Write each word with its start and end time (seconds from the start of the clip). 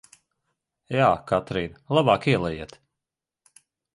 Jā, 0.99 1.09
Katrīn, 1.33 1.77
labāk 1.97 2.27
ielejiet! 2.33 2.75